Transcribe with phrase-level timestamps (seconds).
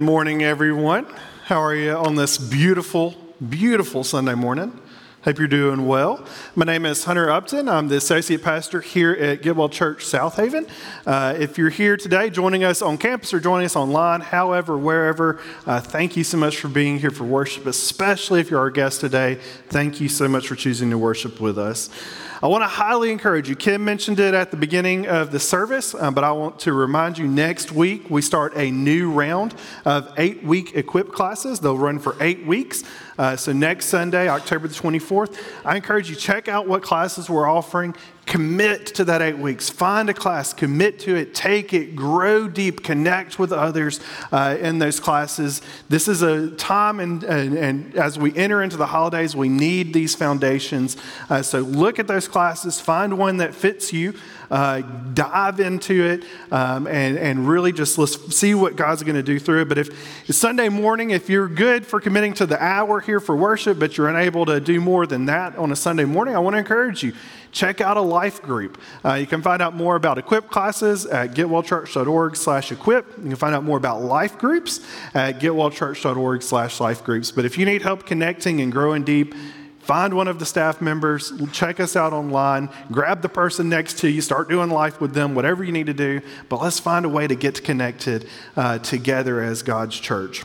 [0.00, 1.04] morning, everyone.
[1.46, 3.16] How are you on this beautiful,
[3.48, 4.80] beautiful Sunday morning?
[5.24, 6.24] Hope you're doing well.
[6.54, 7.68] My name is Hunter Upton.
[7.68, 10.70] I'm the associate pastor here at Getwell Church Southaven.
[11.04, 15.40] Uh, if you're here today joining us on campus or joining us online, however, wherever,
[15.66, 19.00] uh, thank you so much for being here for worship, especially if you're our guest
[19.00, 19.40] today.
[19.66, 21.90] Thank you so much for choosing to worship with us.
[22.40, 23.56] I want to highly encourage you.
[23.56, 27.18] Kim mentioned it at the beginning of the service, um, but I want to remind
[27.18, 31.58] you next week we start a new round of eight week equip classes.
[31.58, 32.84] They'll run for eight weeks.
[33.18, 37.48] Uh, so next Sunday, October the 24th, I encourage you check out what classes we're
[37.48, 37.96] offering.
[38.26, 39.70] Commit to that eight weeks.
[39.70, 44.00] Find a class, commit to it, take it, grow deep, connect with others
[44.30, 45.62] uh, in those classes.
[45.88, 49.94] This is a time, and, and, and, as we enter into the holidays, we need
[49.94, 50.96] these foundations.
[51.30, 54.14] Uh, so look at those classes, find one that fits you
[54.50, 54.80] uh,
[55.14, 59.38] dive into it um, and, and really just let's see what God's going to do
[59.38, 59.68] through it.
[59.68, 59.90] But if
[60.34, 64.08] Sunday morning, if you're good for committing to the hour here for worship, but you're
[64.08, 67.12] unable to do more than that on a Sunday morning, I want to encourage you
[67.52, 68.78] check out a life group.
[69.04, 73.06] Uh, you can find out more about equip classes at getwellchurch.org slash equip.
[73.16, 74.80] You can find out more about life groups
[75.14, 77.30] at getwellchurch.org slash life groups.
[77.30, 79.34] But if you need help connecting and growing deep,
[79.88, 84.10] Find one of the staff members, check us out online, grab the person next to
[84.10, 86.20] you, start doing life with them, whatever you need to do.
[86.50, 90.44] But let's find a way to get connected uh, together as God's church.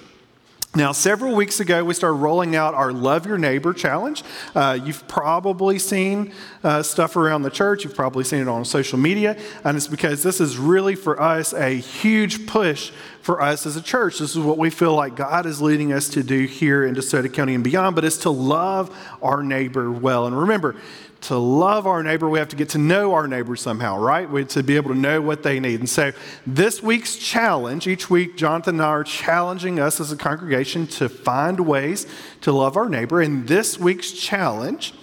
[0.75, 4.23] Now, several weeks ago, we started rolling out our Love Your Neighbor challenge.
[4.55, 8.97] Uh, you've probably seen uh, stuff around the church, you've probably seen it on social
[8.97, 13.75] media, and it's because this is really for us a huge push for us as
[13.75, 14.17] a church.
[14.17, 17.31] This is what we feel like God is leading us to do here in DeSoto
[17.31, 18.89] County and beyond, but it's to love
[19.21, 20.25] our neighbor well.
[20.25, 20.75] And remember,
[21.23, 24.29] to love our neighbor, we have to get to know our neighbor somehow, right?
[24.29, 25.79] We, to be able to know what they need.
[25.79, 26.11] And so,
[26.45, 31.09] this week's challenge, each week, Jonathan and I are challenging us as a congregation to
[31.09, 32.05] find ways
[32.41, 33.21] to love our neighbor.
[33.21, 34.93] And this week's challenge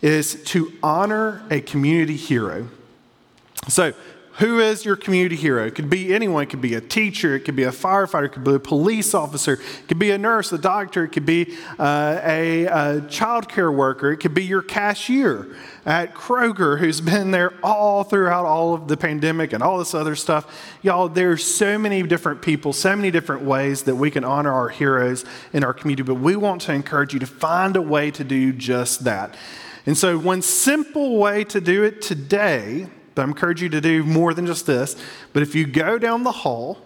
[0.00, 2.68] is to honor a community hero.
[3.68, 3.92] So,
[4.38, 5.66] who is your community hero?
[5.66, 6.44] It could be anyone.
[6.44, 7.34] It could be a teacher.
[7.34, 8.26] It could be a firefighter.
[8.26, 9.54] It could be a police officer.
[9.54, 11.02] It could be a nurse, a doctor.
[11.02, 14.12] It could be uh, a, a child care worker.
[14.12, 18.96] It could be your cashier at Kroger who's been there all throughout all of the
[18.96, 20.78] pandemic and all this other stuff.
[20.82, 24.68] Y'all, there's so many different people, so many different ways that we can honor our
[24.68, 28.22] heroes in our community, but we want to encourage you to find a way to
[28.22, 29.36] do just that.
[29.84, 34.04] And so, one simple way to do it today but I encourage you to do
[34.04, 34.94] more than just this.
[35.32, 36.78] But if you go down the hall,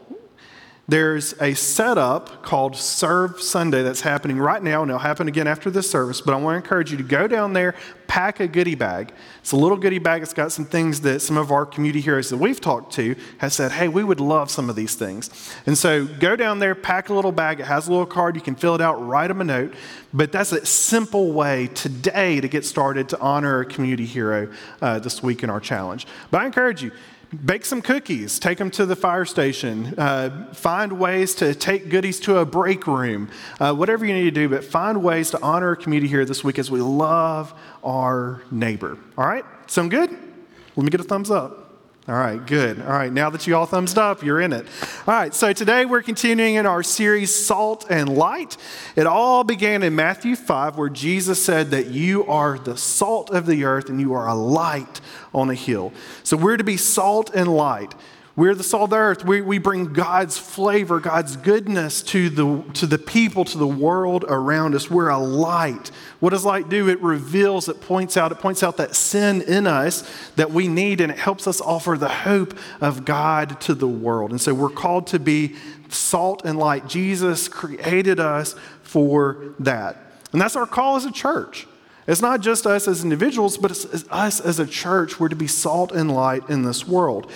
[0.88, 5.70] there's a setup called Serve Sunday that's happening right now, and it'll happen again after
[5.70, 6.20] this service.
[6.20, 7.76] But I want to encourage you to go down there,
[8.08, 9.12] pack a goodie bag.
[9.40, 10.22] It's a little goodie bag.
[10.22, 13.52] It's got some things that some of our community heroes that we've talked to have
[13.52, 15.30] said, hey, we would love some of these things.
[15.66, 17.60] And so go down there, pack a little bag.
[17.60, 18.34] It has a little card.
[18.34, 19.74] You can fill it out, write them a note.
[20.12, 24.98] But that's a simple way today to get started to honor a community hero uh,
[24.98, 26.08] this week in our challenge.
[26.32, 26.90] But I encourage you,
[27.32, 32.20] bake some cookies, take them to the fire station, uh, find ways to take goodies
[32.20, 35.68] to a break room, uh, whatever you need to do, but find ways to honor
[35.68, 38.98] our community here this week as we love our neighbor.
[39.16, 39.44] All right?
[39.66, 40.10] Sound good?
[40.10, 41.61] Let me get a thumbs up.
[42.08, 42.80] All right, good.
[42.80, 44.66] All right, now that you all thumbs up, you're in it.
[45.06, 48.56] All right, so today we're continuing in our series, Salt and Light.
[48.96, 53.46] It all began in Matthew 5, where Jesus said that you are the salt of
[53.46, 55.00] the earth and you are a light
[55.32, 55.92] on a hill.
[56.24, 57.94] So we're to be salt and light.
[58.34, 59.26] We're the salt of the earth.
[59.26, 64.24] We, we bring God's flavor, God's goodness to the, to the people, to the world
[64.26, 64.90] around us.
[64.90, 65.90] We're a light.
[66.18, 66.88] What does light do?
[66.88, 71.02] It reveals, it points out, it points out that sin in us that we need,
[71.02, 74.30] and it helps us offer the hope of God to the world.
[74.30, 75.56] And so we're called to be
[75.90, 76.88] salt and light.
[76.88, 79.98] Jesus created us for that.
[80.32, 81.66] And that's our call as a church.
[82.06, 85.20] It's not just us as individuals, but it's us as a church.
[85.20, 87.30] We're to be salt and light in this world.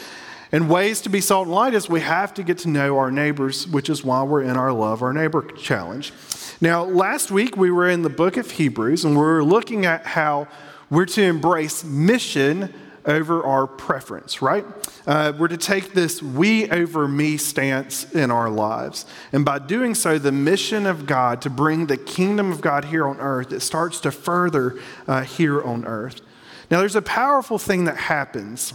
[0.57, 3.11] And ways to be salt and light is we have to get to know our
[3.11, 6.15] neighbors, which is why we're in our Love Our Neighbor challenge.
[6.63, 10.07] Now, last week we were in the book of Hebrews and we were looking at
[10.07, 10.49] how
[10.89, 12.73] we're to embrace mission
[13.05, 14.65] over our preference, right?
[15.07, 19.05] Uh, we're to take this we over me stance in our lives.
[19.33, 23.07] And by doing so, the mission of God to bring the kingdom of God here
[23.07, 26.23] on earth, it starts to further uh, here on earth.
[26.71, 28.73] Now, there's a powerful thing that happens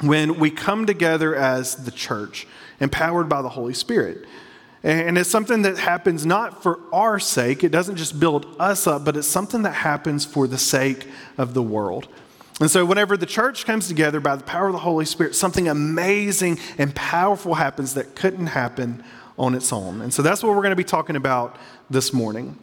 [0.00, 2.46] when we come together as the church,
[2.80, 4.26] empowered by the Holy Spirit.
[4.82, 9.04] And it's something that happens not for our sake, it doesn't just build us up,
[9.04, 11.08] but it's something that happens for the sake
[11.38, 12.06] of the world.
[12.60, 15.68] And so, whenever the church comes together by the power of the Holy Spirit, something
[15.68, 19.02] amazing and powerful happens that couldn't happen
[19.38, 20.00] on its own.
[20.00, 21.56] And so that's what we're going to be talking about
[21.90, 22.58] this morning.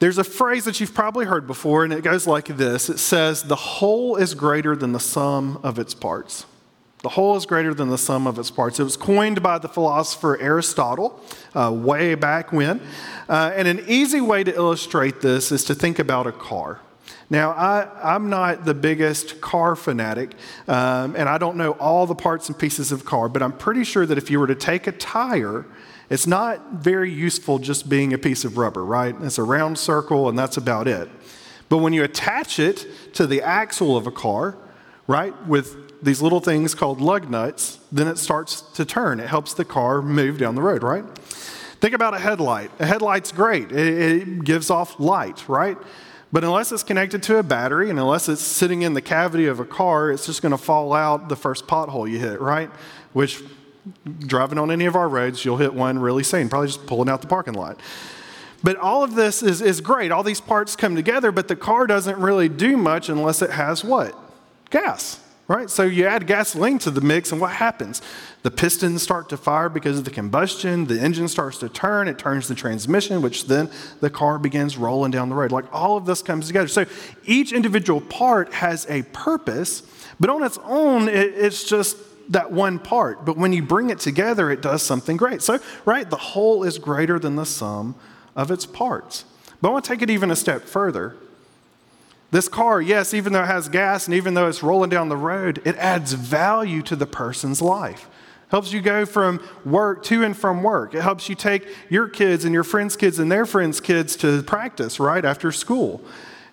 [0.00, 3.44] There's a phrase that you've probably heard before, and it goes like this it says,
[3.44, 6.46] The whole is greater than the sum of its parts.
[7.02, 8.80] The whole is greater than the sum of its parts.
[8.80, 11.20] It was coined by the philosopher Aristotle
[11.54, 12.80] uh, way back when.
[13.28, 16.80] Uh, and an easy way to illustrate this is to think about a car.
[17.30, 20.34] Now, I, am not the biggest car fanatic,
[20.68, 23.84] um, and I don't know all the parts and pieces of car, but I'm pretty
[23.84, 25.64] sure that if you were to take a tire,
[26.10, 29.14] it's not very useful just being a piece of rubber, right?
[29.22, 31.08] It's a round circle, and that's about it.
[31.70, 34.56] But when you attach it to the axle of a car,
[35.06, 39.18] right, with these little things called lug nuts, then it starts to turn.
[39.18, 41.04] It helps the car move down the road, right?
[41.80, 42.70] Think about a headlight.
[42.78, 45.78] A headlight's great, it, it gives off light, right?
[46.34, 49.60] But unless it's connected to a battery and unless it's sitting in the cavity of
[49.60, 52.68] a car, it's just going to fall out the first pothole you hit, right?
[53.12, 53.40] Which,
[54.18, 57.20] driving on any of our roads, you'll hit one really soon, probably just pulling out
[57.22, 57.78] the parking lot.
[58.64, 60.10] But all of this is, is great.
[60.10, 63.84] All these parts come together, but the car doesn't really do much unless it has
[63.84, 64.18] what?
[64.70, 65.68] Gas right?
[65.68, 68.00] So you add gasoline to the mix, and what happens?
[68.42, 70.86] The pistons start to fire because of the combustion.
[70.86, 72.08] The engine starts to turn.
[72.08, 73.70] It turns the transmission, which then
[74.00, 75.52] the car begins rolling down the road.
[75.52, 76.68] Like all of this comes together.
[76.68, 76.86] So
[77.24, 79.82] each individual part has a purpose,
[80.18, 81.96] but on its own, it's just
[82.30, 83.24] that one part.
[83.24, 85.42] But when you bring it together, it does something great.
[85.42, 87.94] So, right, the whole is greater than the sum
[88.34, 89.24] of its parts.
[89.60, 91.16] But I want to take it even a step further.
[92.34, 95.16] This car, yes, even though it has gas and even though it's rolling down the
[95.16, 98.08] road, it adds value to the person's life.
[98.48, 100.96] Helps you go from work to and from work.
[100.96, 104.42] It helps you take your kids and your friends' kids and their friends' kids to
[104.42, 106.02] practice right after school.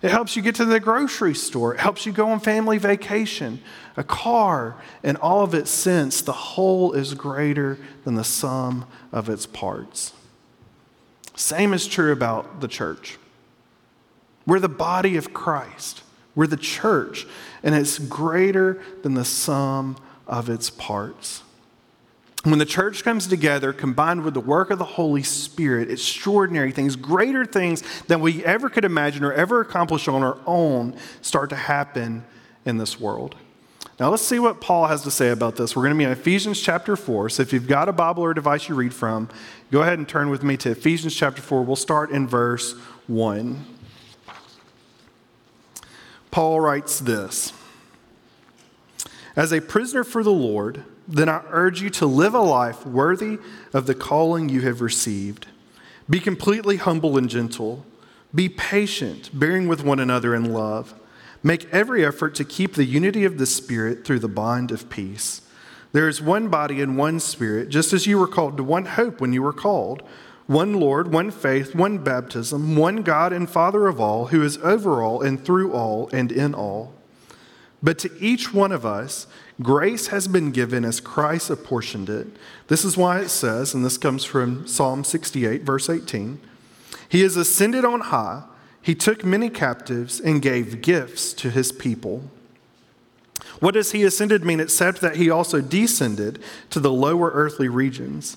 [0.02, 1.74] It helps you get to the grocery store.
[1.74, 3.60] It helps you go on family vacation.
[3.96, 9.28] A car, in all of its sense, the whole is greater than the sum of
[9.28, 10.12] its parts.
[11.34, 13.18] Same is true about the church.
[14.46, 16.02] We're the body of Christ.
[16.34, 17.26] We're the church,
[17.62, 19.96] and it's greater than the sum
[20.26, 21.42] of its parts.
[22.44, 26.96] When the church comes together, combined with the work of the Holy Spirit, extraordinary things,
[26.96, 31.56] greater things than we ever could imagine or ever accomplish on our own, start to
[31.56, 32.24] happen
[32.64, 33.36] in this world.
[34.00, 35.76] Now, let's see what Paul has to say about this.
[35.76, 37.28] We're going to be in Ephesians chapter 4.
[37.28, 39.28] So, if you've got a Bible or a device you read from,
[39.70, 41.62] go ahead and turn with me to Ephesians chapter 4.
[41.62, 42.72] We'll start in verse
[43.06, 43.71] 1.
[46.32, 47.52] Paul writes this
[49.36, 53.38] As a prisoner for the Lord, then I urge you to live a life worthy
[53.72, 55.46] of the calling you have received.
[56.10, 57.86] Be completely humble and gentle.
[58.34, 60.94] Be patient, bearing with one another in love.
[61.42, 65.42] Make every effort to keep the unity of the Spirit through the bond of peace.
[65.92, 69.20] There is one body and one Spirit, just as you were called to one hope
[69.20, 70.02] when you were called
[70.46, 75.02] one Lord, one faith, one baptism, one God and Father of all, who is over
[75.02, 76.94] all and through all and in all.
[77.82, 79.26] But to each one of us,
[79.60, 82.28] grace has been given as Christ apportioned it.
[82.68, 86.40] This is why it says, and this comes from Psalm 68, verse 18
[87.08, 88.44] He has ascended on high,
[88.80, 92.30] He took many captives and gave gifts to His people.
[93.58, 96.40] What does He ascended mean except that He also descended
[96.70, 98.36] to the lower earthly regions?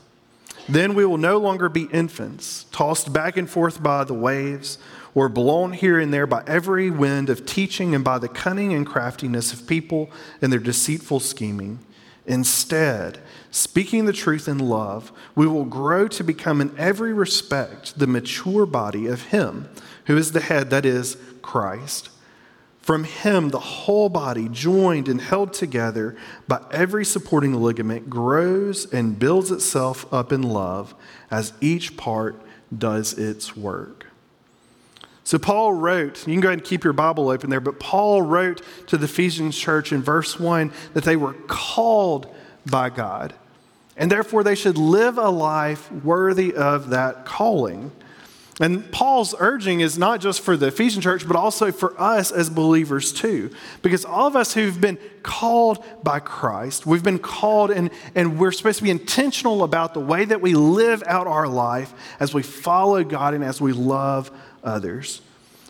[0.69, 4.77] Then we will no longer be infants, tossed back and forth by the waves,
[5.13, 8.85] or blown here and there by every wind of teaching and by the cunning and
[8.85, 10.09] craftiness of people
[10.41, 11.79] and their deceitful scheming.
[12.25, 18.07] Instead, speaking the truth in love, we will grow to become in every respect the
[18.07, 19.67] mature body of Him
[20.05, 22.09] who is the head, that is, Christ.
[22.81, 29.19] From him, the whole body, joined and held together by every supporting ligament, grows and
[29.19, 30.95] builds itself up in love
[31.29, 32.41] as each part
[32.75, 34.07] does its work.
[35.23, 38.23] So, Paul wrote, you can go ahead and keep your Bible open there, but Paul
[38.23, 42.33] wrote to the Ephesians church in verse 1 that they were called
[42.65, 43.33] by God,
[43.95, 47.91] and therefore they should live a life worthy of that calling.
[48.61, 52.47] And Paul's urging is not just for the Ephesian church, but also for us as
[52.47, 53.49] believers too.
[53.81, 58.51] Because all of us who've been called by Christ, we've been called and, and we're
[58.51, 62.43] supposed to be intentional about the way that we live out our life as we
[62.43, 64.29] follow God and as we love
[64.63, 65.21] others.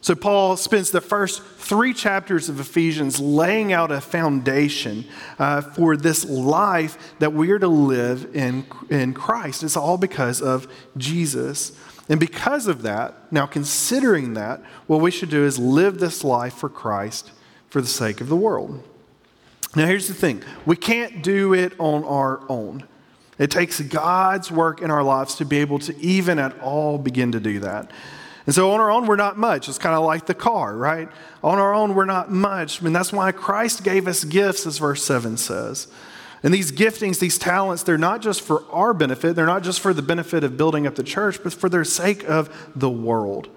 [0.04, 5.06] So, Paul spends the first three chapters of Ephesians laying out a foundation
[5.38, 9.62] uh, for this life that we are to live in, in Christ.
[9.62, 10.68] It's all because of
[10.98, 11.74] Jesus.
[12.12, 16.54] And because of that, now considering that, what we should do is live this life
[16.54, 17.32] for Christ
[17.70, 18.84] for the sake of the world.
[19.78, 22.86] Now, here's the thing we can't do it on our own.
[23.40, 27.32] It takes God's work in our lives to be able to even at all begin
[27.32, 27.90] to do that.
[28.46, 29.70] And so on our own, we're not much.
[29.70, 31.08] It's kind of like the car, right?
[31.42, 32.84] On our own, we're not much.
[32.84, 35.88] I And that's why Christ gave us gifts, as verse 7 says.
[36.44, 39.94] And these giftings, these talents, they're not just for our benefit, they're not just for
[39.94, 43.48] the benefit of building up the church, but for the sake of the world.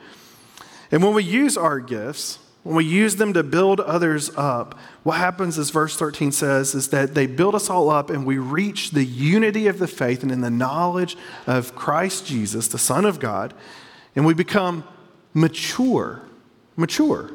[0.91, 5.19] And when we use our gifts, when we use them to build others up, what
[5.19, 8.91] happens, as verse 13 says, is that they build us all up and we reach
[8.91, 13.19] the unity of the faith and in the knowledge of Christ Jesus, the Son of
[13.21, 13.55] God
[14.17, 14.85] and we become
[15.33, 16.23] mature,
[16.77, 17.33] mature,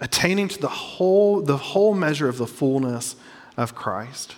[0.00, 3.16] attaining to the whole, the whole measure of the fullness
[3.56, 4.36] of Christ.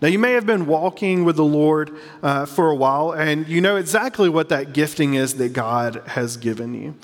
[0.00, 3.60] Now, you may have been walking with the Lord uh, for a while, and you
[3.60, 6.94] know exactly what that gifting is that God has given you.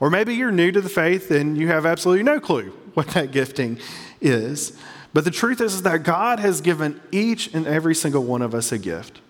[0.00, 3.30] Or maybe you're new to the faith and you have absolutely no clue what that
[3.30, 3.78] gifting
[4.20, 4.78] is.
[5.12, 8.54] But the truth is, is that God has given each and every single one of
[8.54, 9.20] us a gift.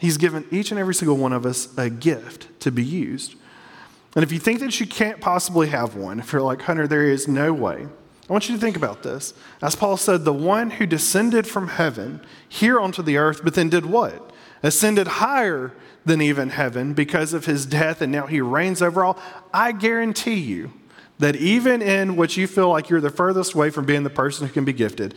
[0.00, 3.34] He's given each and every single one of us a gift to be used.
[4.14, 7.04] And if you think that you can't possibly have one, if you're like, Hunter, there
[7.04, 7.86] is no way,
[8.28, 9.34] I want you to think about this.
[9.62, 13.68] As Paul said, the one who descended from heaven here onto the earth, but then
[13.68, 14.32] did what?
[14.62, 15.72] Ascended higher
[16.04, 19.18] than even heaven because of his death, and now he reigns over all.
[19.54, 20.72] I guarantee you
[21.18, 24.46] that even in what you feel like you're the furthest away from being the person
[24.46, 25.14] who can be gifted,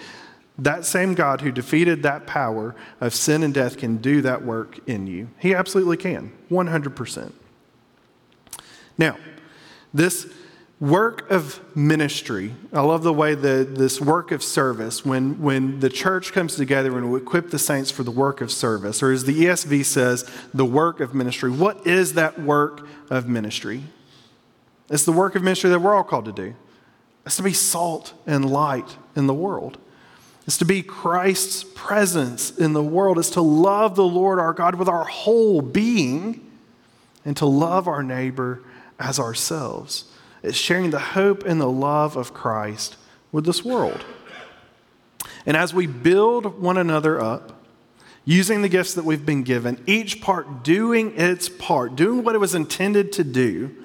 [0.58, 4.80] that same God who defeated that power of sin and death can do that work
[4.88, 5.30] in you.
[5.40, 7.32] He absolutely can, 100%.
[8.98, 9.18] Now,
[9.94, 10.32] this
[10.80, 15.90] work of ministry, I love the way that this work of service, when, when the
[15.90, 19.26] church comes together and we equip the saints for the work of service, or as
[19.26, 21.52] the ESV says, the work of ministry.
[21.52, 23.84] What is that work of ministry?
[24.90, 26.56] It's the work of ministry that we're all called to do.
[27.26, 29.78] It's to be salt and light in the world.
[30.48, 33.20] It's to be Christ's presence in the world.
[33.20, 36.50] It's to love the Lord our God with our whole being
[37.26, 38.64] and to love our neighbor
[38.98, 40.06] as ourselves.
[40.42, 42.98] It's sharing the hope and the love of Christ
[43.32, 44.04] with this world.
[45.46, 47.64] And as we build one another up,
[48.26, 52.38] using the gifts that we've been given, each part doing its part, doing what it
[52.38, 53.76] was intended to do,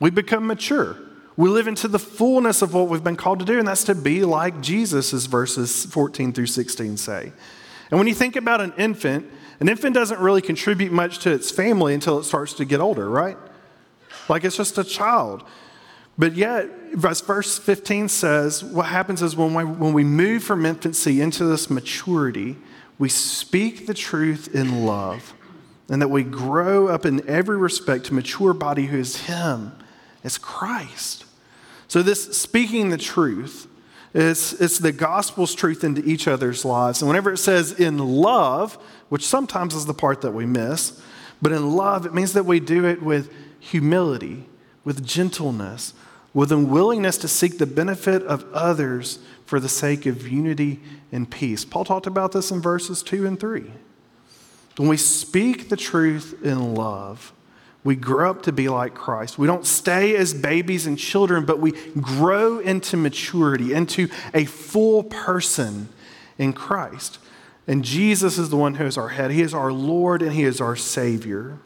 [0.00, 0.98] we become mature.
[1.36, 3.94] We live into the fullness of what we've been called to do, and that's to
[3.94, 7.32] be like Jesus, as verses 14 through 16 say.
[7.90, 9.30] And when you think about an infant,
[9.60, 13.08] an infant doesn't really contribute much to its family until it starts to get older,
[13.08, 13.36] right?
[14.28, 15.44] Like it's just a child.
[16.16, 16.68] But yet,
[17.04, 21.44] as verse 15 says, what happens is when we, when we move from infancy into
[21.44, 22.56] this maturity,
[22.98, 25.34] we speak the truth in love,
[25.88, 29.72] and that we grow up in every respect to mature body who is Him,
[30.22, 31.24] is Christ.
[31.88, 33.66] So, this speaking the truth,
[34.14, 37.02] it's, it's the gospel's truth into each other's lives.
[37.02, 38.74] And whenever it says in love,
[39.08, 41.00] which sometimes is the part that we miss,
[41.42, 44.46] but in love, it means that we do it with humility,
[44.84, 45.94] with gentleness,
[46.34, 50.80] with a willingness to seek the benefit of others for the sake of unity
[51.12, 51.64] and peace.
[51.64, 53.70] Paul talked about this in verses 2 and 3.
[54.76, 57.32] When we speak the truth in love,
[57.84, 59.38] we grow up to be like Christ.
[59.38, 65.04] We don't stay as babies and children, but we grow into maturity, into a full
[65.04, 65.90] person
[66.38, 67.18] in Christ.
[67.68, 69.30] And Jesus is the one who is our head.
[69.30, 71.58] He is our Lord and He is our Savior.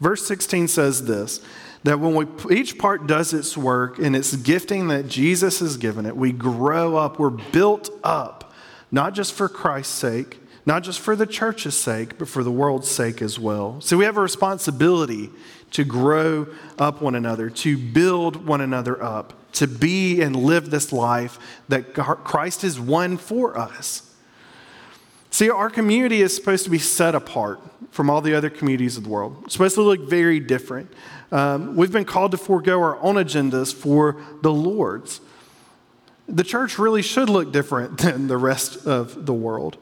[0.00, 1.40] Verse 16 says this
[1.84, 6.06] that when we, each part does its work and its gifting that Jesus has given
[6.06, 8.52] it, we grow up, we're built up,
[8.90, 12.90] not just for Christ's sake, not just for the church's sake, but for the world's
[12.90, 13.80] sake as well.
[13.80, 15.30] So we have a responsibility
[15.72, 16.46] to grow
[16.78, 21.38] up one another, to build one another up, to be and live this life
[21.68, 24.10] that Christ has won for us.
[25.30, 27.60] See, our community is supposed to be set apart
[27.90, 29.42] from all the other communities of the world.
[29.44, 30.92] It's supposed to look very different.
[31.32, 35.20] Um, we've been called to forego our own agendas for the Lord's.
[36.28, 39.76] The church really should look different than the rest of the world.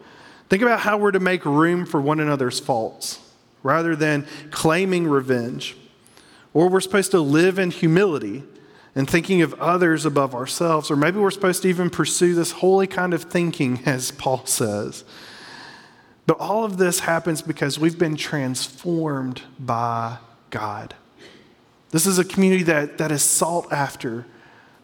[0.48, 3.18] Think about how we're to make room for one another's faults
[3.62, 5.76] rather than claiming revenge.
[6.52, 8.42] Or we're supposed to live in humility
[8.94, 10.90] and thinking of others above ourselves.
[10.90, 15.04] Or maybe we're supposed to even pursue this holy kind of thinking, as Paul says.
[16.26, 20.18] But all of this happens because we've been transformed by
[20.50, 20.94] God.
[21.92, 24.26] This is a community that, that is sought after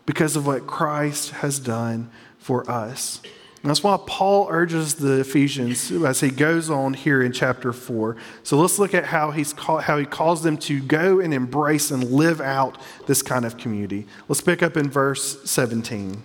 [0.06, 3.20] because of what Christ has done for us.
[3.62, 8.16] And that's why Paul urges the Ephesians as he goes on here in chapter 4.
[8.44, 11.90] So let's look at how, he's call, how he calls them to go and embrace
[11.90, 14.06] and live out this kind of community.
[14.28, 16.22] Let's pick up in verse 17.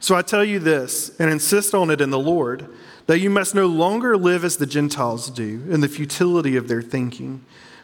[0.00, 2.68] So I tell you this, and insist on it in the Lord,
[3.06, 6.82] that you must no longer live as the Gentiles do, in the futility of their
[6.82, 7.44] thinking.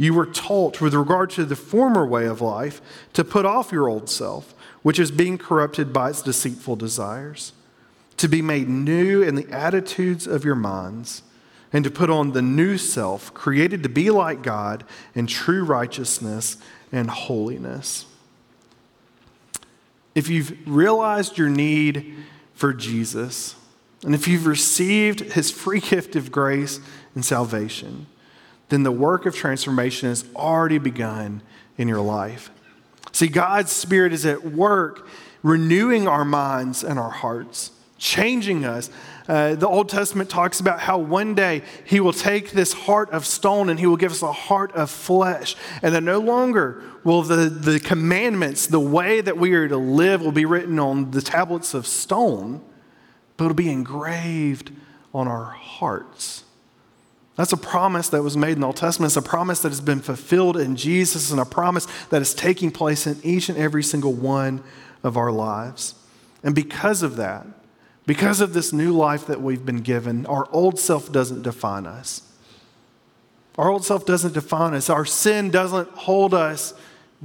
[0.00, 2.80] You were taught, with regard to the former way of life,
[3.12, 7.52] to put off your old self, which is being corrupted by its deceitful desires,
[8.16, 11.22] to be made new in the attitudes of your minds,
[11.70, 16.56] and to put on the new self, created to be like God in true righteousness
[16.90, 18.06] and holiness.
[20.14, 22.16] If you've realized your need
[22.54, 23.54] for Jesus,
[24.02, 26.80] and if you've received his free gift of grace
[27.14, 28.06] and salvation,
[28.70, 31.42] then the work of transformation has already begun
[31.76, 32.50] in your life.
[33.12, 35.06] See, God's Spirit is at work
[35.42, 38.90] renewing our minds and our hearts, changing us.
[39.28, 43.26] Uh, the Old Testament talks about how one day He will take this heart of
[43.26, 45.56] stone and He will give us a heart of flesh.
[45.82, 50.22] And that no longer will the, the commandments, the way that we are to live,
[50.22, 52.60] will be written on the tablets of stone,
[53.36, 54.70] but it'll be engraved
[55.12, 56.44] on our hearts.
[57.40, 59.08] That's a promise that was made in the Old Testament.
[59.08, 62.70] It's a promise that has been fulfilled in Jesus and a promise that is taking
[62.70, 64.62] place in each and every single one
[65.02, 65.94] of our lives.
[66.42, 67.46] And because of that,
[68.04, 72.30] because of this new life that we've been given, our old self doesn't define us.
[73.56, 74.90] Our old self doesn't define us.
[74.90, 76.74] Our sin doesn't hold us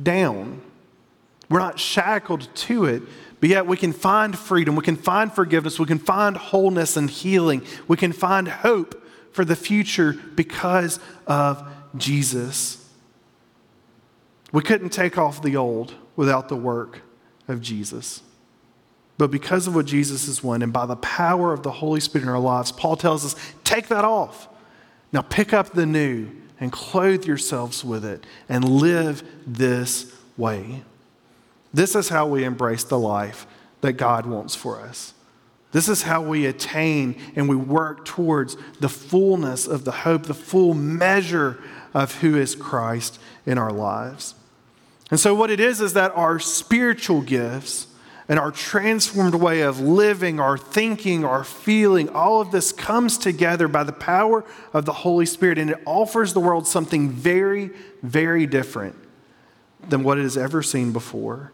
[0.01, 0.61] down.
[1.49, 3.03] We're not shackled to it,
[3.41, 4.77] but yet we can find freedom.
[4.77, 5.77] We can find forgiveness.
[5.77, 7.63] We can find wholeness and healing.
[7.89, 9.01] We can find hope
[9.35, 11.61] for the future because of
[11.97, 12.89] Jesus.
[14.53, 17.01] We couldn't take off the old without the work
[17.49, 18.21] of Jesus.
[19.17, 22.23] But because of what Jesus has won and by the power of the Holy Spirit
[22.23, 24.47] in our lives, Paul tells us take that off.
[25.11, 30.83] Now pick up the new and clothe yourselves with it and live this way.
[31.73, 33.45] This is how we embrace the life
[33.81, 35.13] that God wants for us.
[35.75, 40.33] This is how we attain and we work towards the fullness of the hope, the
[40.33, 41.61] full measure
[41.93, 44.35] of who is Christ in our lives.
[45.11, 47.87] And so, what it is, is that our spiritual gifts
[48.29, 53.67] and our transformed way of living, our thinking, our feeling, all of this comes together
[53.67, 57.69] by the power of the Holy Spirit, and it offers the world something very,
[58.01, 58.95] very different
[59.89, 61.51] than what it has ever seen before.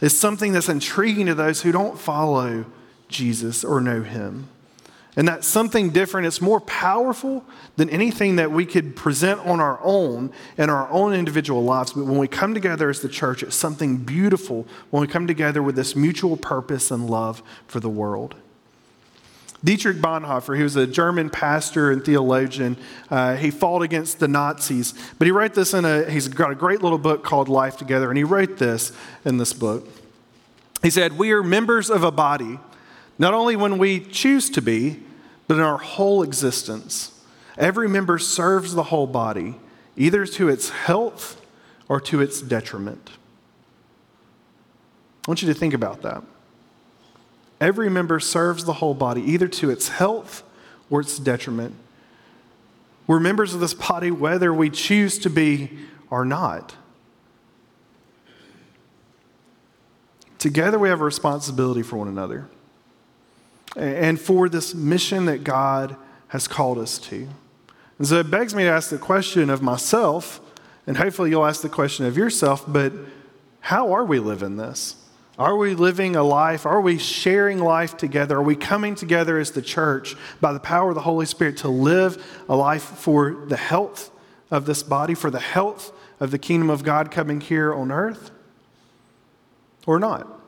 [0.00, 2.64] It's something that's intriguing to those who don't follow
[3.10, 4.48] Jesus or know him.
[5.16, 6.26] And that's something different.
[6.28, 7.44] It's more powerful
[7.76, 11.92] than anything that we could present on our own in our own individual lives.
[11.92, 15.62] But when we come together as the church, it's something beautiful when we come together
[15.62, 18.36] with this mutual purpose and love for the world.
[19.62, 22.78] Dietrich Bonhoeffer, he was a German pastor and theologian.
[23.10, 26.54] Uh, he fought against the Nazis, but he wrote this in a, he's got a
[26.54, 28.92] great little book called Life Together, and he wrote this
[29.24, 29.86] in this book.
[30.82, 32.58] He said, We are members of a body
[33.20, 34.98] not only when we choose to be,
[35.46, 37.12] but in our whole existence.
[37.58, 39.56] Every member serves the whole body,
[39.94, 41.38] either to its health
[41.86, 43.10] or to its detriment.
[45.26, 46.22] I want you to think about that.
[47.60, 50.42] Every member serves the whole body, either to its health
[50.88, 51.74] or its detriment.
[53.06, 55.78] We're members of this body whether we choose to be
[56.08, 56.74] or not.
[60.38, 62.48] Together, we have a responsibility for one another
[63.76, 65.96] and for this mission that God
[66.28, 67.28] has called us to.
[67.98, 70.40] And so it begs me to ask the question of myself,
[70.86, 72.92] and hopefully you'll ask the question of yourself, but
[73.60, 74.96] how are we living this?
[75.38, 76.66] Are we living a life?
[76.66, 78.38] Are we sharing life together?
[78.38, 81.68] Are we coming together as the church by the power of the Holy Spirit to
[81.68, 84.10] live a life for the health
[84.50, 88.30] of this body, for the health of the kingdom of God coming here on earth,
[89.86, 90.39] or not?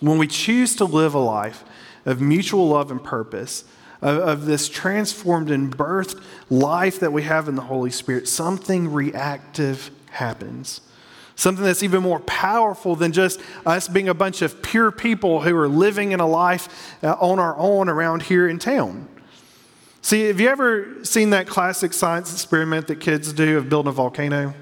[0.00, 1.64] When we choose to live a life
[2.04, 3.64] of mutual love and purpose,
[4.00, 8.92] of, of, this transformed and birthed life that we have in the Holy Spirit, something
[8.92, 10.80] reactive happens.
[11.34, 15.56] Something that's even more powerful than just us being a bunch of pure people who
[15.56, 19.08] are living in a life uh, on our own around here in town.
[20.02, 23.92] See, have you ever seen that classic science experiment that kids do of building a
[23.92, 24.54] volcano?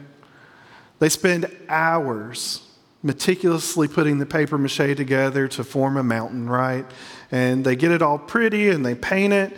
[0.98, 2.65] They spend hours
[3.02, 6.86] meticulously putting the paper mache together to form a mountain, right?
[7.30, 9.56] And they get it all pretty and they paint it.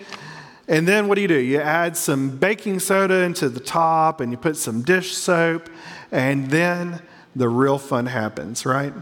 [0.69, 1.39] And then what do you do?
[1.39, 5.71] You add some baking soda into the top and you put some dish soap,
[6.13, 7.01] and then
[7.35, 8.93] the real fun happens, right?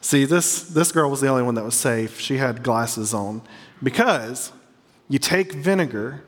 [0.00, 2.18] See, this, this girl was the only one that was safe.
[2.18, 3.42] She had glasses on
[3.82, 4.52] because
[5.08, 6.24] you take vinegar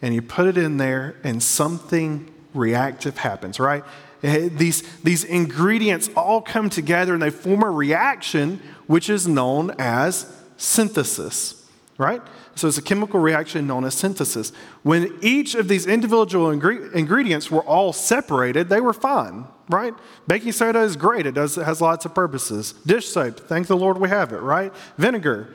[0.00, 3.84] and you put it in there, and something reactive happens, right?
[4.24, 9.74] Eh, these, these ingredients all come together and they form a reaction which is known
[9.78, 12.22] as synthesis, right?
[12.54, 14.50] So it's a chemical reaction known as synthesis.
[14.82, 19.92] When each of these individual ingre- ingredients were all separated, they were fine, right?
[20.26, 22.72] Baking soda is great, it, does, it has lots of purposes.
[22.86, 24.72] Dish soap, thank the Lord we have it, right?
[24.96, 25.54] Vinegar,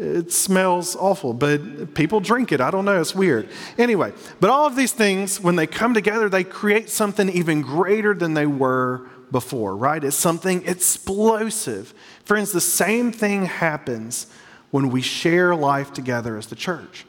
[0.00, 2.60] it smells awful, but people drink it.
[2.60, 3.50] I don't know, it's weird.
[3.76, 8.14] Anyway, but all of these things, when they come together, they create something even greater
[8.14, 10.02] than they were before, right?
[10.02, 11.92] It's something explosive.
[12.24, 14.26] Friends, the same thing happens
[14.70, 17.04] when we share life together as the church.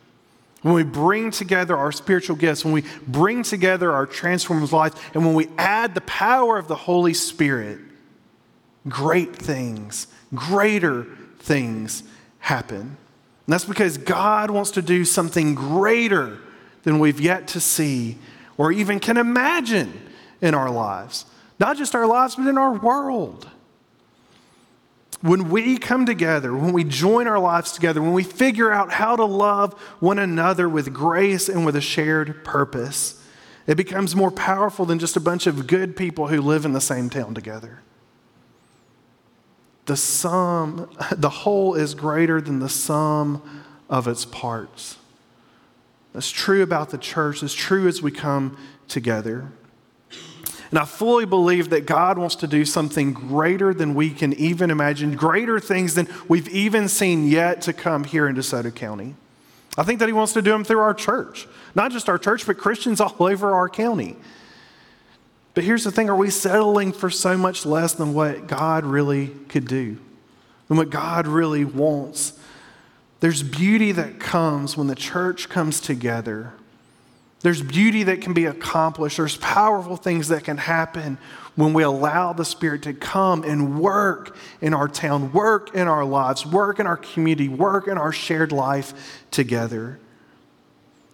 [0.62, 5.26] When we bring together our spiritual gifts, when we bring together our transformed life, and
[5.26, 7.80] when we add the power of the Holy Spirit,
[8.88, 11.08] great things, greater
[11.40, 12.04] things
[12.42, 12.80] happen.
[12.82, 12.98] And
[13.48, 16.38] that's because God wants to do something greater
[16.84, 18.18] than we've yet to see
[18.58, 20.10] or even can imagine
[20.42, 21.26] in our lives.
[21.60, 23.50] Not just our lives, but in our world.
[25.22, 29.16] When we come together, when we join our lives together, when we figure out how
[29.16, 33.24] to love one another with grace and with a shared purpose,
[33.68, 36.82] it becomes more powerful than just a bunch of good people who live in the
[36.82, 37.82] same town together.
[39.86, 43.42] The sum, the whole is greater than the sum
[43.90, 44.98] of its parts.
[46.14, 49.52] That's true about the church, it's true as we come together.
[50.72, 54.72] And I fully believe that God wants to do something greater than we can even
[54.72, 59.16] imagine, greater things than we've even seen yet to come here in DeSoto County.
[59.78, 62.46] I think that He wants to do them through our church, not just our church,
[62.46, 64.16] but Christians all over our county.
[65.54, 69.28] But here's the thing are we settling for so much less than what God really
[69.50, 69.98] could do,
[70.68, 72.40] than what God really wants?
[73.20, 76.54] There's beauty that comes when the church comes together
[77.42, 79.18] there's beauty that can be accomplished.
[79.18, 81.18] There's powerful things that can happen
[81.56, 86.06] when we allow the Spirit to come and work in our town, work in our
[86.06, 90.00] lives, work in our community, work in our shared life together.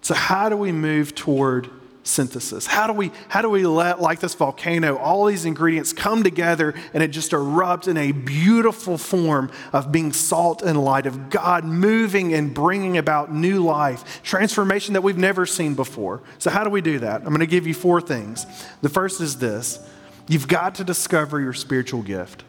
[0.01, 1.69] So, how do we move toward
[2.07, 2.65] synthesis?
[2.65, 6.73] How do we, how do we let, like this volcano, all these ingredients come together
[6.93, 11.65] and it just erupts in a beautiful form of being salt and light, of God
[11.65, 16.21] moving and bringing about new life, transformation that we've never seen before?
[16.39, 17.21] So, how do we do that?
[17.21, 18.45] I'm going to give you four things.
[18.81, 19.79] The first is this
[20.27, 22.43] you've got to discover your spiritual gift.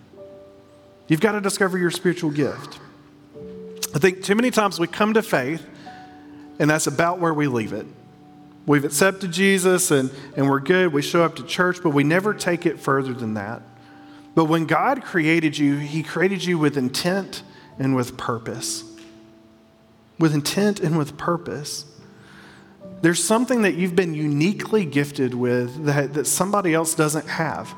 [1.08, 2.78] You've got to discover your spiritual gift.
[3.94, 5.66] I think too many times we come to faith,
[6.58, 7.86] and that's about where we leave it.
[8.68, 10.92] We've accepted Jesus and, and we're good.
[10.92, 13.62] We show up to church, but we never take it further than that.
[14.34, 17.42] But when God created you, He created you with intent
[17.78, 18.84] and with purpose.
[20.18, 21.86] With intent and with purpose.
[23.00, 27.74] There's something that you've been uniquely gifted with that, that somebody else doesn't have.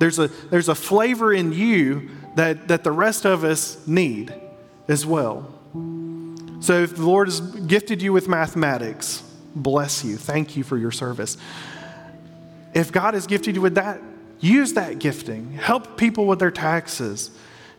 [0.00, 4.34] There's a, there's a flavor in you that, that the rest of us need
[4.86, 5.50] as well.
[6.60, 9.22] So if the Lord has gifted you with mathematics,
[9.54, 10.16] bless you.
[10.16, 11.36] Thank you for your service.
[12.74, 14.00] If God has gifted you with that,
[14.40, 15.52] use that gifting.
[15.52, 17.30] Help people with their taxes.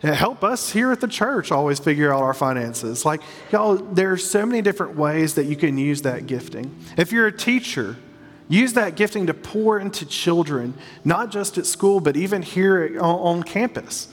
[0.02, 3.06] Help us here at the church always figure out our finances.
[3.06, 6.74] Like, y'all, there are so many different ways that you can use that gifting.
[6.98, 7.98] If you're a teacher,
[8.48, 13.44] use that gifting to pour into children, not just at school, but even here on
[13.44, 14.08] campus.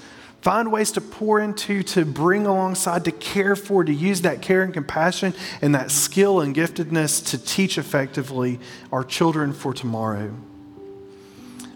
[0.46, 4.62] Find ways to pour into, to bring alongside, to care for, to use that care
[4.62, 8.60] and compassion and that skill and giftedness to teach effectively
[8.92, 10.32] our children for tomorrow.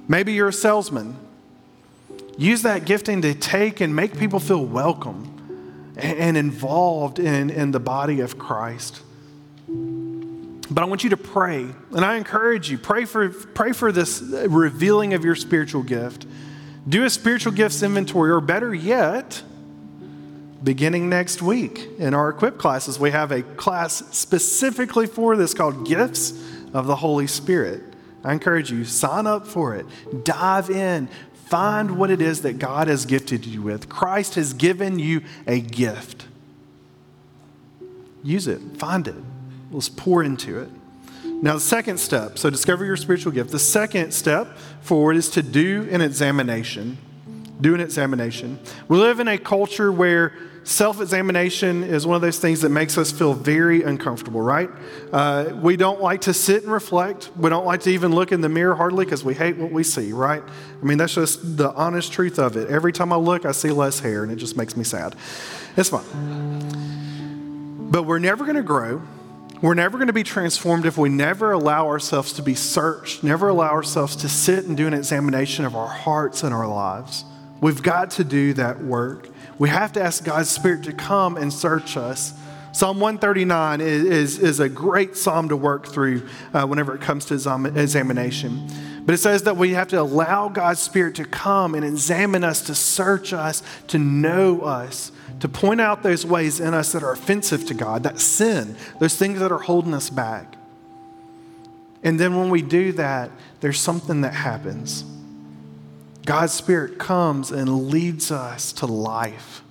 [0.07, 1.17] Maybe you're a salesman.
[2.39, 7.81] Use that gifting to take and make people feel welcome and involved in, in the
[7.81, 9.01] body of Christ.
[9.67, 14.23] But I want you to pray, and I encourage you pray for, pray for this
[14.23, 16.25] revealing of your spiritual gift.
[16.89, 19.43] Do a spiritual gifts inventory, or better yet,
[20.63, 25.87] beginning next week in our equip classes, we have a class specifically for this called
[25.87, 26.33] Gifts
[26.73, 27.83] of the Holy Spirit.
[28.23, 29.87] I encourage you, sign up for it,
[30.25, 31.09] dive in,
[31.47, 33.89] find what it is that God has gifted you with.
[33.89, 36.27] Christ has given you a gift.
[38.23, 39.15] Use it, find it.
[39.71, 40.71] Let's pour into it.
[41.43, 43.51] Now, the second step, so discover your spiritual gift.
[43.51, 46.99] The second step forward is to do an examination.
[47.63, 48.59] Do an examination.
[48.89, 52.99] We live in a culture where self examination is one of those things that makes
[52.99, 54.69] us feel very uncomfortable, right?
[55.13, 57.31] Uh, we don't like to sit and reflect.
[57.37, 59.83] We don't like to even look in the mirror hardly because we hate what we
[59.83, 60.43] see, right?
[60.43, 62.69] I mean, that's just the honest truth of it.
[62.69, 65.17] Every time I look, I see less hair, and it just makes me sad.
[65.75, 66.05] It's fine.
[67.91, 69.01] But we're never going to grow
[69.63, 73.49] we're never going to be transformed if we never allow ourselves to be searched, never
[73.49, 77.25] allow ourselves to sit and do an examination of our hearts and our lives.
[77.61, 79.29] We've got to do that work.
[79.59, 82.33] We have to ask God's Spirit to come and search us.
[82.73, 87.27] Psalm 139 is, is, is a great psalm to work through uh, whenever it comes
[87.27, 88.67] to examination.
[89.05, 92.63] But it says that we have to allow God's Spirit to come and examine us,
[92.63, 97.13] to search us, to know us, to point out those ways in us that are
[97.13, 100.57] offensive to God, that sin, those things that are holding us back.
[102.03, 105.05] And then when we do that, there's something that happens.
[106.25, 109.63] God's Spirit comes and leads us to life,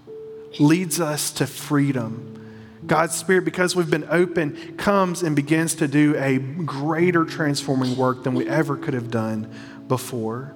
[0.60, 2.36] leads us to freedom.
[2.86, 8.24] God's Spirit, because we've been open, comes and begins to do a greater transforming work
[8.24, 9.54] than we ever could have done
[9.88, 10.56] before.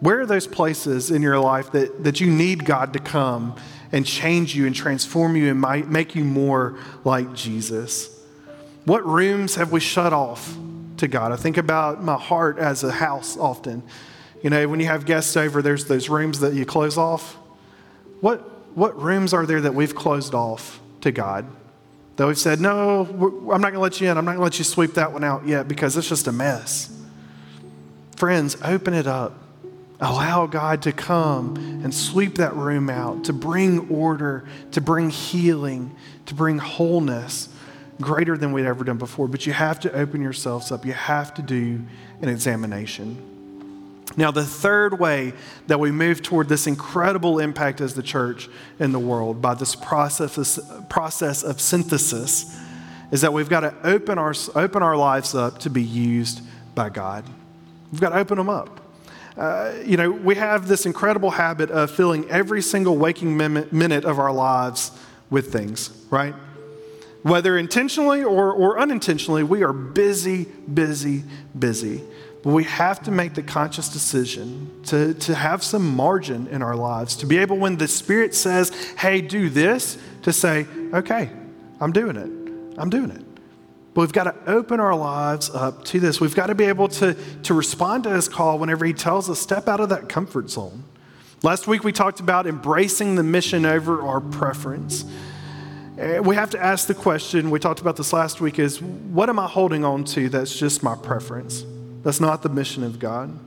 [0.00, 3.56] Where are those places in your life that, that you need God to come
[3.94, 8.10] and change you and transform you and make you more like Jesus?
[8.86, 10.56] What rooms have we shut off
[10.96, 11.30] to God?
[11.30, 13.84] I think about my heart as a house often.
[14.42, 17.34] You know, when you have guests over, there's those rooms that you close off.
[18.20, 18.40] What,
[18.76, 21.46] what rooms are there that we've closed off to God?
[22.16, 23.02] That we've said, no,
[23.52, 24.18] I'm not going to let you in.
[24.18, 26.32] I'm not going to let you sweep that one out yet because it's just a
[26.32, 26.90] mess.
[28.16, 29.43] Friends, open it up.
[30.04, 35.96] Allow God to come and sweep that room out, to bring order, to bring healing,
[36.26, 37.48] to bring wholeness
[38.02, 39.28] greater than we'd ever done before.
[39.28, 41.80] But you have to open yourselves up, you have to do
[42.20, 43.30] an examination.
[44.14, 45.32] Now, the third way
[45.68, 49.74] that we move toward this incredible impact as the church in the world by this
[49.74, 52.60] process, process of synthesis
[53.10, 56.42] is that we've got to open our, open our lives up to be used
[56.74, 57.24] by God.
[57.90, 58.83] We've got to open them up.
[59.36, 64.18] Uh, you know, we have this incredible habit of filling every single waking minute of
[64.18, 64.92] our lives
[65.30, 66.34] with things, right?
[67.22, 71.24] Whether intentionally or, or unintentionally, we are busy, busy,
[71.58, 72.02] busy.
[72.42, 76.76] But we have to make the conscious decision to, to have some margin in our
[76.76, 81.30] lives, to be able, when the Spirit says, hey, do this, to say, okay,
[81.80, 82.78] I'm doing it.
[82.78, 83.33] I'm doing it.
[83.94, 86.20] But we've got to open our lives up to this.
[86.20, 89.40] We've got to be able to, to respond to his call whenever he tells us,
[89.40, 90.82] step out of that comfort zone.
[91.44, 95.04] Last week we talked about embracing the mission over our preference.
[95.96, 99.28] Eh, we have to ask the question, we talked about this last week, is what
[99.28, 101.64] am I holding on to that's just my preference?
[102.02, 103.38] That's not the mission of God.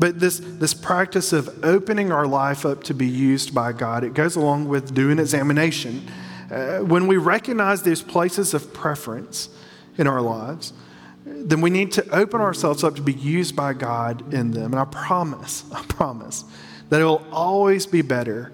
[0.00, 4.14] But this, this practice of opening our life up to be used by God, it
[4.14, 6.04] goes along with doing examination
[6.52, 9.48] uh, when we recognize these places of preference
[9.96, 10.72] in our lives,
[11.24, 14.72] then we need to open ourselves up to be used by God in them.
[14.72, 16.44] And I promise, I promise
[16.90, 18.52] that it will always be better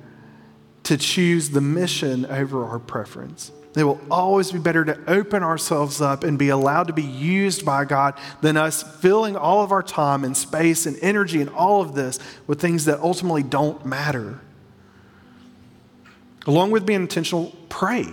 [0.84, 3.50] to choose the mission over our preference.
[3.76, 7.64] It will always be better to open ourselves up and be allowed to be used
[7.64, 11.82] by God than us filling all of our time and space and energy and all
[11.82, 14.40] of this with things that ultimately don't matter.
[16.48, 18.06] Along with being intentional, pray.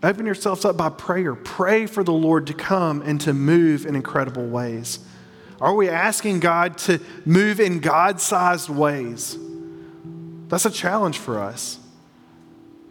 [0.00, 1.34] Open yourselves up by prayer.
[1.34, 5.00] Pray for the Lord to come and to move in incredible ways.
[5.60, 9.36] Are we asking God to move in God sized ways?
[10.46, 11.80] That's a challenge for us.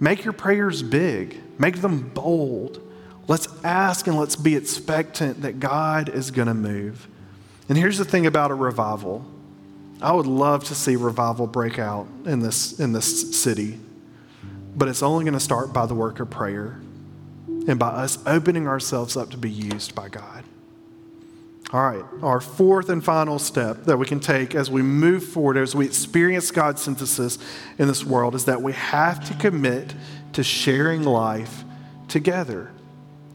[0.02, 2.82] Make your prayers big, make them bold.
[3.30, 7.08] Let's ask and let's be expectant that God is going to move.
[7.70, 9.26] And here's the thing about a revival
[10.02, 13.80] I would love to see revival break out in this, in this city
[14.78, 16.80] but it's only going to start by the work of prayer
[17.68, 20.44] and by us opening ourselves up to be used by God.
[21.74, 25.58] All right, our fourth and final step that we can take as we move forward,
[25.58, 27.40] as we experience God's synthesis
[27.78, 29.94] in this world, is that we have to commit
[30.32, 31.66] to sharing life
[32.08, 32.72] together.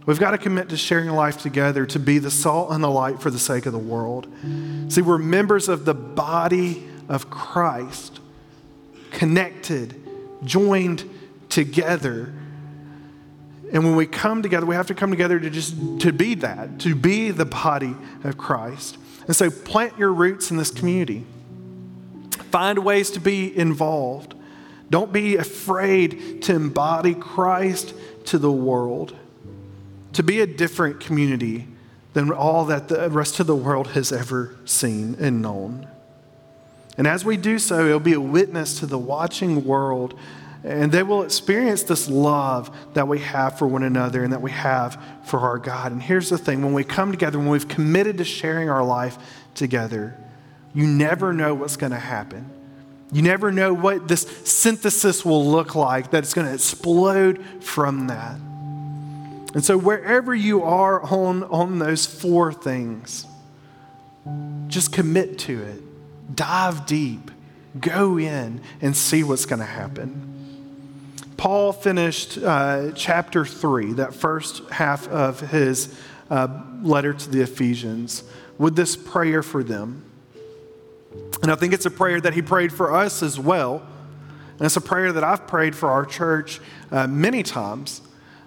[0.06, 3.20] We've got to commit to sharing life together to be the salt and the light
[3.20, 4.26] for the sake of the world.
[4.88, 8.20] See, we're members of the body of Christ,
[9.10, 9.94] connected,
[10.44, 11.08] joined
[11.52, 12.32] together.
[13.72, 16.80] And when we come together, we have to come together to just to be that,
[16.80, 18.98] to be the body of Christ.
[19.26, 21.24] And so plant your roots in this community.
[22.50, 24.34] Find ways to be involved.
[24.90, 27.94] Don't be afraid to embody Christ
[28.26, 29.16] to the world
[30.12, 31.66] to be a different community
[32.12, 35.88] than all that the rest of the world has ever seen and known.
[36.98, 40.18] And as we do so, it'll be a witness to the watching world,
[40.64, 44.52] and they will experience this love that we have for one another and that we
[44.52, 45.90] have for our God.
[45.90, 49.18] And here's the thing when we come together, when we've committed to sharing our life
[49.54, 50.16] together,
[50.72, 52.48] you never know what's going to happen.
[53.12, 58.06] You never know what this synthesis will look like, that it's going to explode from
[58.06, 58.36] that.
[59.54, 63.26] And so, wherever you are on, on those four things,
[64.68, 66.34] just commit to it.
[66.34, 67.30] Dive deep.
[67.78, 70.31] Go in and see what's going to happen.
[71.42, 75.92] Paul finished uh, chapter 3, that first half of his
[76.30, 76.46] uh,
[76.82, 78.22] letter to the Ephesians,
[78.58, 80.04] with this prayer for them.
[81.42, 83.84] And I think it's a prayer that he prayed for us as well.
[84.52, 86.60] And it's a prayer that I've prayed for our church
[86.92, 88.02] uh, many times.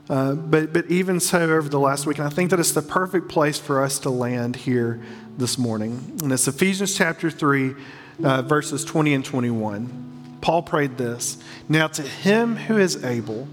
[0.10, 2.82] Uh, but, but even so, over the last week, and I think that it's the
[2.82, 5.02] perfect place for us to land here
[5.38, 6.18] this morning.
[6.24, 7.76] And it's Ephesians chapter 3,
[8.24, 10.16] uh, verses 20 and 21.
[10.46, 13.48] Paul prayed this Now to him who is able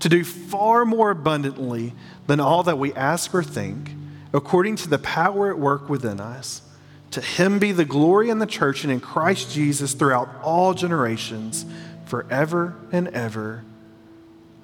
[0.00, 1.92] to do far more abundantly
[2.26, 3.90] than all that we ask or think,
[4.32, 6.62] according to the power at work within us,
[7.10, 11.66] to him be the glory in the church and in Christ Jesus throughout all generations,
[12.06, 13.62] forever and ever.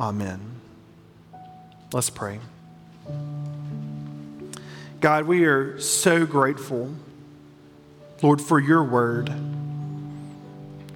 [0.00, 0.40] Amen.
[1.92, 2.38] Let's pray.
[5.02, 6.94] God, we are so grateful,
[8.22, 9.57] Lord, for your word.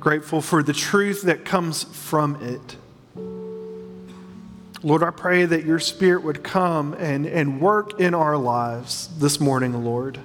[0.03, 2.77] Grateful for the truth that comes from it.
[4.83, 9.39] Lord, I pray that your spirit would come and, and work in our lives this
[9.39, 10.19] morning, Lord.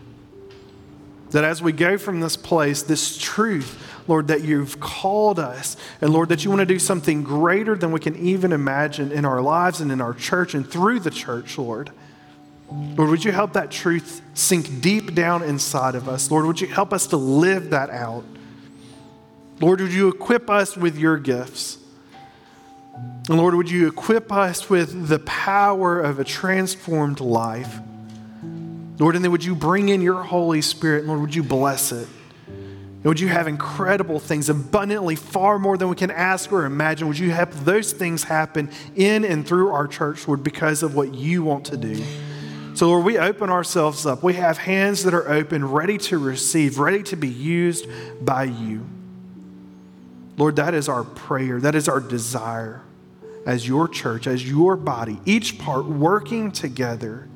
[1.30, 6.12] That as we go from this place, this truth Lord, that you've called us, and
[6.12, 9.42] Lord, that you want to do something greater than we can even imagine in our
[9.42, 11.92] lives and in our church and through the church, Lord.
[12.72, 16.32] Lord, would you help that truth sink deep down inside of us?
[16.32, 18.24] Lord, would you help us to live that out?
[19.60, 21.80] Lord, would you equip us with your gifts?
[23.30, 27.80] And Lord, would you equip us with the power of a transformed life?
[29.00, 31.06] Lord, and then would you bring in your Holy Spirit?
[31.06, 32.08] Lord, would you bless it?
[33.04, 37.08] would you have incredible things, abundantly far more than we can ask or imagine?
[37.08, 41.14] Would you have those things happen in and through our church, Lord, because of what
[41.14, 42.04] you want to do?
[42.74, 44.24] So, Lord, we open ourselves up.
[44.24, 47.88] We have hands that are open, ready to receive, ready to be used
[48.20, 48.86] by you.
[50.38, 51.60] Lord, that is our prayer.
[51.60, 52.84] That is our desire
[53.46, 57.28] as your church, as your body, each part working together.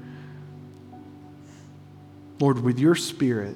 [2.40, 3.56] Lord, with your spirit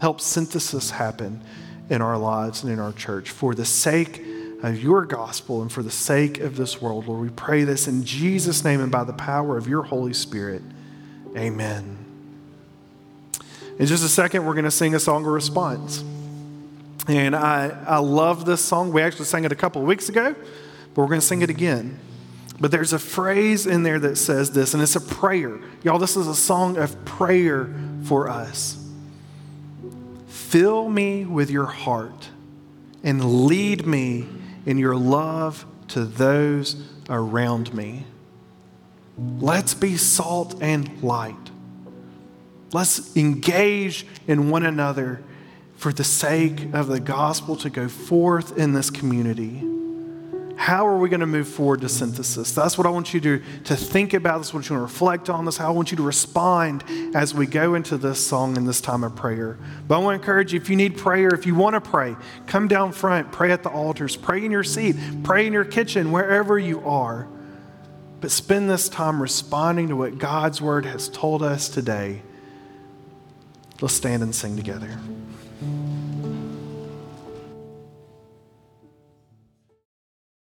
[0.00, 1.42] Help synthesis happen
[1.90, 4.24] in our lives and in our church for the sake
[4.62, 7.06] of your gospel and for the sake of this world.
[7.06, 10.62] Lord, we pray this in Jesus' name and by the power of your Holy Spirit.
[11.36, 11.98] Amen.
[13.78, 16.02] In just a second, we're going to sing a song of response.
[17.10, 18.92] And I, I love this song.
[18.92, 21.50] We actually sang it a couple of weeks ago, but we're going to sing it
[21.50, 21.98] again.
[22.60, 25.58] But there's a phrase in there that says this, and it's a prayer.
[25.82, 28.76] Y'all, this is a song of prayer for us.
[30.28, 32.28] Fill me with your heart
[33.02, 34.28] and lead me
[34.64, 38.04] in your love to those around me.
[39.18, 41.34] Let's be salt and light.
[42.72, 45.24] Let's engage in one another
[45.80, 49.64] for the sake of the gospel to go forth in this community.
[50.54, 52.52] How are we going to move forward to synthesis?
[52.52, 54.36] That's what I want you to, to think about.
[54.36, 55.46] That's what you want to reflect on.
[55.46, 58.82] That's how I want you to respond as we go into this song and this
[58.82, 59.58] time of prayer.
[59.88, 62.14] But I want to encourage you if you need prayer, if you want to pray,
[62.46, 66.12] come down front, pray at the altars, pray in your seat, pray in your kitchen,
[66.12, 67.26] wherever you are.
[68.20, 72.20] But spend this time responding to what God's word has told us today.
[73.80, 74.98] Let's stand and sing together.